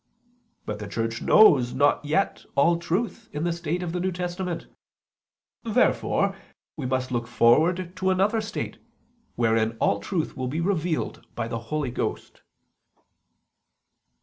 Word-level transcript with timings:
But 0.65 0.79
the 0.79 0.87
Church 0.87 1.21
knows 1.21 1.75
not 1.75 2.03
yet 2.03 2.45
all 2.55 2.79
truth 2.79 3.29
in 3.33 3.43
the 3.43 3.53
state 3.53 3.83
of 3.83 3.91
the 3.91 3.99
New 3.99 4.11
Testament. 4.11 4.65
Therefore 5.63 6.35
we 6.75 6.87
must 6.87 7.11
look 7.11 7.27
forward 7.27 7.95
to 7.97 8.09
another 8.09 8.41
state, 8.41 8.79
wherein 9.35 9.77
all 9.79 9.99
truth 9.99 10.35
will 10.35 10.47
be 10.47 10.59
revealed 10.59 11.27
by 11.35 11.47
the 11.47 11.59
Holy 11.69 11.91
Ghost. 11.91 12.41